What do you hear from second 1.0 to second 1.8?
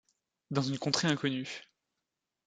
inconnue.